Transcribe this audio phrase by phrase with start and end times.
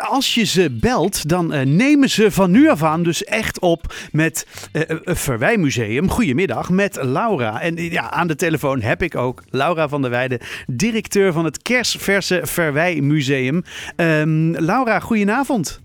[0.00, 3.94] als je ze belt, dan uh, nemen ze van nu af aan dus echt op
[4.12, 6.10] met uh, het Verwijmuseum.
[6.10, 7.60] Goedemiddag, met Laura.
[7.60, 11.62] En ja, aan de telefoon heb ik ook Laura van der Weijden, directeur van het
[11.62, 13.62] Kersverse Verwijmuseum.
[13.96, 15.80] Um, Laura, goedenavond.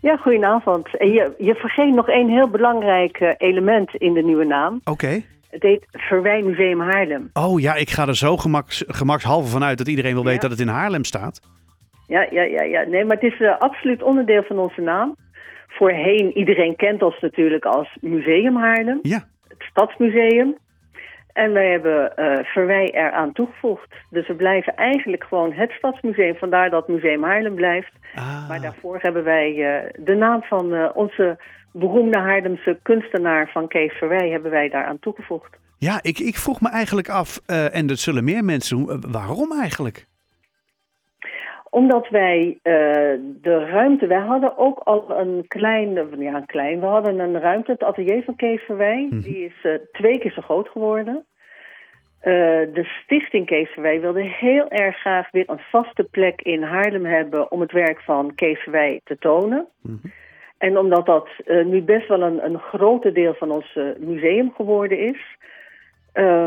[0.00, 0.98] Ja, goedenavond.
[0.98, 4.80] En je, je vergeet nog één heel belangrijk element in de nieuwe naam.
[4.84, 5.22] Oké.
[5.50, 7.30] Het heet Verwijmuseum Haarlem.
[7.32, 10.60] Oh ja, ik ga er zo gemaks, gemakshalve vanuit dat iedereen wil weten dat het
[10.60, 11.40] in Haarlem staat.
[12.06, 12.82] Ja, ja, ja, ja.
[12.82, 15.16] Nee, maar het is uh, absoluut onderdeel van onze naam.
[15.68, 18.98] Voorheen, iedereen kent ons natuurlijk als Museum Haarlem.
[19.02, 19.24] Ja.
[19.48, 20.56] Het Stadsmuseum.
[21.32, 23.94] En wij hebben uh, Verwij eraan toegevoegd.
[24.10, 26.36] Dus we blijven eigenlijk gewoon het Stadsmuseum.
[26.36, 27.92] Vandaar dat Museum Haarlem blijft.
[28.14, 28.48] Ah.
[28.48, 31.38] Maar daarvoor hebben wij uh, de naam van uh, onze
[31.72, 34.30] beroemde Haarlemse kunstenaar van Kees Verwij...
[34.30, 35.56] hebben wij daaraan toegevoegd.
[35.78, 40.06] Ja, ik, ik vroeg me eigenlijk af, en dat zullen meer mensen doen, waarom eigenlijk?
[41.70, 42.62] Omdat wij uh,
[43.42, 47.72] de ruimte, wij hadden ook al een klein, ja een klein, we hadden een ruimte,
[47.72, 49.20] het atelier van Kees Verwij, mm -hmm.
[49.20, 51.24] die is uh, twee keer zo groot geworden.
[52.22, 52.32] Uh,
[52.72, 57.50] de stichting Kees Verwij wilde heel erg graag weer een vaste plek in Haarlem hebben
[57.50, 59.66] om het werk van Kees Verwij te tonen.
[59.82, 60.12] Mm -hmm.
[60.58, 61.28] En omdat dat
[61.64, 65.36] nu best wel een, een grote deel van ons museum geworden is,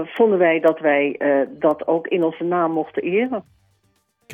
[0.05, 3.43] vonden wij dat wij dat ook in onze naam mochten eren.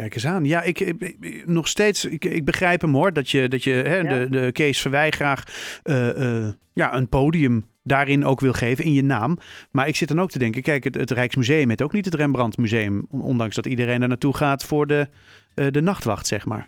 [0.01, 0.45] Kijk eens aan.
[0.45, 3.97] Ja, ik, ik nog steeds, ik, ik, begrijp hem hoor, dat je, dat je hè,
[3.97, 4.03] ja.
[4.03, 5.43] de, de Kees Verwij graag
[5.83, 9.37] uh, uh, ja, een podium daarin ook wil geven in je naam.
[9.71, 12.13] Maar ik zit dan ook te denken, kijk, het, het Rijksmuseum heeft ook niet het
[12.13, 15.07] Rembrandt Museum, ondanks dat iedereen er naartoe gaat voor de,
[15.55, 16.67] uh, de nachtwacht, zeg maar.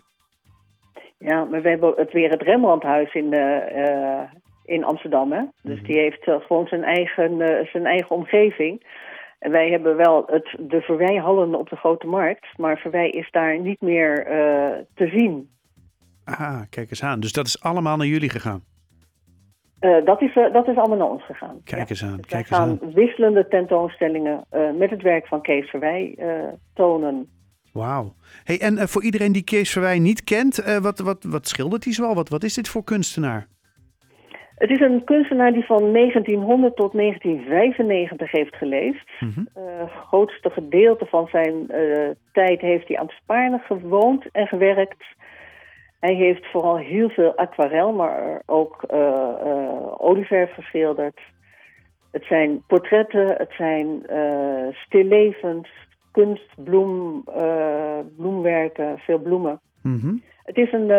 [1.18, 3.32] Ja, maar we hebben het weer het Rembrandthuis in,
[4.64, 5.40] in Amsterdam, hè?
[5.40, 5.86] Dus mm -hmm.
[5.86, 8.82] die heeft gewoon zijn eigen, zijn eigen omgeving.
[9.38, 13.60] En wij hebben wel het, de verwijhallen op de Grote Markt, maar verwij is daar
[13.60, 15.50] niet meer uh, te zien.
[16.24, 17.20] Ah, kijk eens aan.
[17.20, 18.64] Dus dat is allemaal naar jullie gegaan?
[19.80, 21.60] Uh, dat, is, uh, dat is allemaal naar ons gegaan.
[21.64, 22.16] Kijk eens aan.
[22.16, 22.92] Dus kijk gaan eens aan.
[22.92, 24.44] wisselende tentoonstellingen
[24.78, 26.18] met het werk van Kees Verwij
[26.74, 27.28] tonen.
[27.72, 28.14] Wauw.
[28.44, 32.14] Hey, en voor iedereen die Kees Verwij niet kent, wat, wat, wat schildert hij zoal?
[32.14, 33.46] Wat, wat is dit voor kunstenaar?
[34.58, 39.10] Het is een kunstenaar die van 1900 tot 1995 heeft geleefd.
[39.20, 39.48] Mm -hmm.
[39.56, 44.46] uh, het grootste gedeelte van zijn uh, tijd heeft hij aan het Spaarne gewoond en
[44.46, 45.04] gewerkt.
[46.00, 51.20] Hij heeft vooral heel veel aquarel, maar ook uh, olieverf geschilderd.
[52.10, 54.02] Het zijn portretten, het zijn
[54.72, 55.68] stillevens,
[56.12, 57.24] kunst, bloem,
[58.16, 59.60] bloemwerken, veel bloemen.
[59.82, 60.22] Mm -hmm.
[60.44, 60.90] Het is een,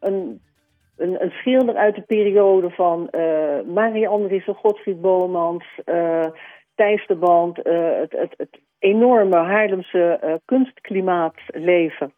[0.00, 0.40] een
[1.02, 6.24] een, een, schilder uit de periode van uh, Marie Andriessen, Godfried Bomans, uh,
[6.74, 12.12] Thijs de Band, uh, het, het, het, enorme Haarlemse kunstklimaat leven.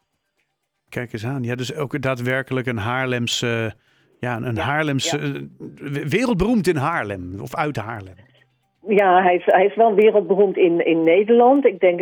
[0.89, 1.43] Kijk eens aan.
[1.43, 3.75] Ja, dus ook daadwerkelijk een Haarlemse,
[4.19, 6.09] ja, een ja, Haarlemse, ja.
[6.09, 8.15] wereldberoemd in Haarlem of uit Haarlem.
[8.89, 11.67] Ja, hij is, hij is wel wereldberoemd in, in Nederland.
[11.67, 12.00] Ik denk,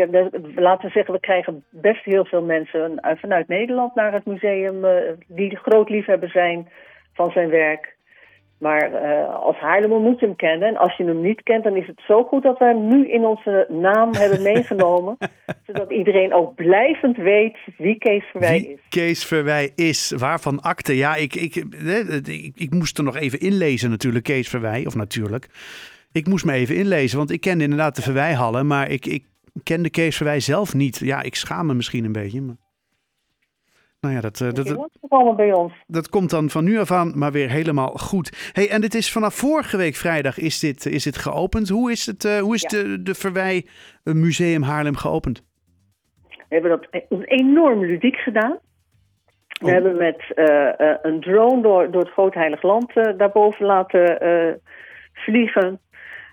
[0.54, 4.86] laten we zeggen, we krijgen best heel veel mensen vanuit Nederland naar het museum
[5.26, 6.68] die groot liefhebber zijn
[7.12, 7.96] van zijn werk.
[8.62, 10.68] Maar uh, als Haarlemmer moet je hem kennen.
[10.68, 13.08] En als je hem niet kent, dan is het zo goed dat we hem nu
[13.08, 15.16] in onze naam hebben meegenomen.
[15.66, 18.80] zodat iedereen ook blijvend weet wie Kees Verwij wie is.
[18.88, 20.14] Kees Verwij is.
[20.16, 20.96] Waarvan akte?
[20.96, 24.86] Ja, ik, ik, ik, ik moest er nog even inlezen natuurlijk, Kees Verwij.
[24.86, 25.48] Of natuurlijk.
[26.12, 29.24] Ik moest me even inlezen, want ik kende inderdaad de Verwijhallen, maar ik, ik
[29.62, 30.98] kende Kees Verwij zelf niet.
[30.98, 32.40] Ja, ik schaam me misschien een beetje.
[32.40, 32.56] Maar...
[34.00, 34.88] Nou ja, dat, uh, dat,
[35.86, 38.50] dat, komt dan van nu af aan maar weer helemaal goed.
[38.52, 41.68] Hey, en dit is vanaf vorige week vrijdag is dit, is dit geopend.
[41.68, 42.68] Hoe is, het, uh, hoe is ja.
[42.68, 43.66] de, de Verwij
[44.04, 45.44] Museum Haarlem geopend?
[46.28, 48.58] We hebben dat enorm ludiek gedaan.
[49.48, 49.72] We oh.
[49.72, 54.60] hebben met uh, een drone door, door het Groot Heilig Land daarboven laten
[55.12, 55.80] vliegen.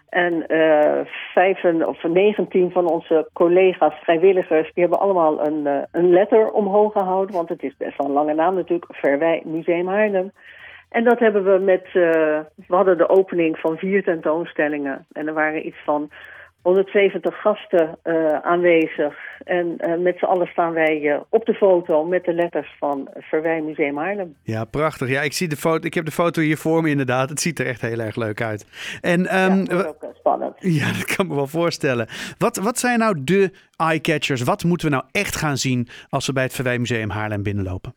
[0.09, 0.99] En uh,
[1.33, 6.91] vijf of 19 van onze collega's, vrijwilligers, die hebben allemaal een, uh, een letter omhoog
[6.91, 7.35] gehouden.
[7.35, 10.31] Want het is best wel een lange naam natuurlijk, Verwij Museum Haarlem.
[10.89, 11.93] En dat hebben we met, uh,
[12.67, 15.05] we hadden de opening van vier tentoonstellingen.
[15.11, 16.09] En er waren iets van
[16.61, 19.15] 170 gasten uh, aanwezig.
[19.43, 23.09] En uh, met z'n allen staan wij uh, op de foto met de letters van
[23.13, 24.35] Verwij Museum Haarlem.
[24.43, 25.09] Ja, prachtig.
[25.09, 27.29] Ja, ik, zie de foto, ik heb de foto hier voor me inderdaad.
[27.29, 28.65] Het ziet er echt heel erg leuk uit.
[29.01, 30.55] En, um, ja, dat is ook spannend.
[30.79, 32.07] Ja, dat kan me wel voorstellen.
[32.37, 34.43] Wat, wat zijn nou de eye-catchers?
[34.43, 37.93] Wat moeten we nou echt gaan zien als we bij het Verwij Museum Haarlem binnenlopen?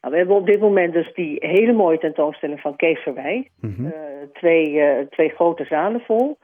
[0.00, 3.48] Nou, we hebben op dit moment dus die hele mooie tentoonstelling van Kees Verwij.
[3.60, 3.92] Mm -hmm.
[4.32, 6.38] twee, twee grote zalen vol.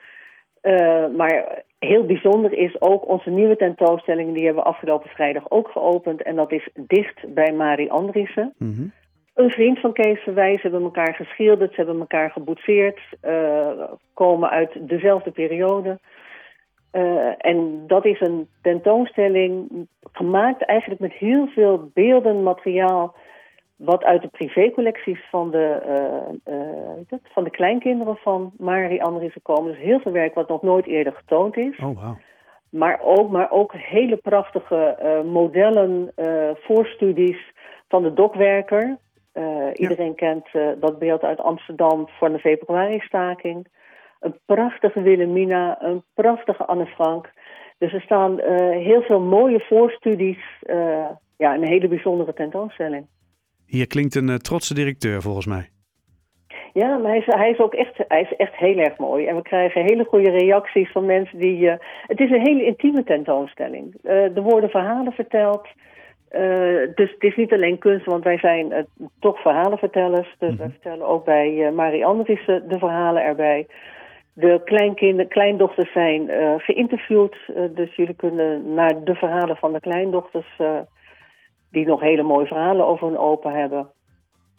[0.63, 4.35] Uh, maar heel bijzonder is ook onze nieuwe tentoonstelling.
[4.35, 6.23] Die hebben we afgelopen vrijdag ook geopend.
[6.23, 8.55] En dat is dicht bij Marie Andriessen.
[8.59, 8.87] Mhm.
[9.35, 10.55] Een vriend van Kees Verwijs.
[10.55, 11.71] Ze hebben elkaar geschilderd.
[11.71, 13.01] Ze hebben elkaar geboetseerd.
[13.21, 13.83] eh,
[14.15, 15.99] komen uit dezelfde periode.
[16.91, 23.15] Eh, en dat is een tentoonstelling gemaakt eigenlijk met heel veel beelden, materiaal...
[23.79, 25.65] wat uit de privécollecties van de,
[26.45, 29.73] eh, eh, van de kleinkinderen van Marie Andriessen komen.
[29.73, 31.79] Dus heel veel werk wat nog nooit eerder getoond is.
[31.79, 32.17] Oh, wauw.
[32.71, 36.13] Maar ook, maar ook hele prachtige eh, modellen,
[36.55, 37.53] voorstudies
[37.89, 38.99] van de dokwerker.
[39.73, 40.47] Iedereen kent
[40.81, 43.67] dat beeld uit Amsterdam van de februari-staking.
[44.21, 47.33] Een prachtige Wilhelmina, een prachtige Anne Frank.
[47.79, 48.41] Dus er staan
[48.73, 50.63] heel veel mooie voorstudies.
[51.37, 53.07] ja, een hele bijzondere tentoonstelling.
[53.69, 55.69] Hier klinkt een eh, trotse directeur volgens mij.
[56.73, 59.27] Ja, maar hij is, hij is ook echt, hij is echt heel erg mooi.
[59.27, 61.71] En we krijgen hele goede reacties van mensen die...
[61.71, 63.95] eh, het is een hele intieme tentoonstelling.
[64.03, 65.67] Eh, er worden verhalen verteld.
[66.95, 68.87] Dus het is niet alleen kunst, want wij zijn
[69.21, 70.35] toch verhalenvertellers.
[70.39, 73.67] Dus wij vertellen ook bij Marie Andriessen de verhalen erbij.
[74.33, 77.37] De kleinkinderen, kleindochters zijn geïnterviewd.
[77.75, 80.57] dus jullie kunnen naar de verhalen van de kleindochters...
[81.71, 83.87] die nog hele mooie verhalen over hun opa hebben.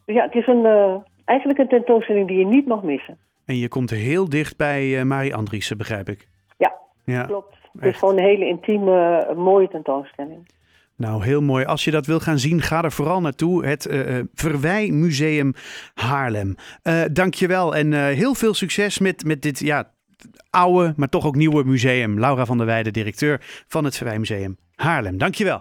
[0.05, 0.95] Dus ja, het is een, eh,
[1.25, 3.17] eigenlijk een tentoonstelling die je niet mag missen.
[3.45, 6.27] En je komt heel dicht bij eh, Marie Andriessen, begrijp ik.
[6.57, 6.73] Ja,
[7.05, 7.23] Ja.
[7.23, 7.57] klopt.
[7.71, 7.93] Het echt.
[7.93, 10.57] is gewoon een hele intieme, eh, mooie tentoonstelling.
[10.95, 11.65] Nou, heel mooi.
[11.65, 13.65] Als je dat wil gaan zien, ga er vooral naartoe.
[13.65, 15.53] Het eh, Verwij Museum
[15.93, 16.55] Haarlem.
[16.81, 19.91] Eh dankjewel en heel veel succes met, met dit ja,
[20.49, 22.19] oude, maar toch ook nieuwe museum.
[22.19, 25.17] Laura van der Weijden, directeur van het Verwij Museum Haarlem.
[25.17, 25.57] Dankjewel.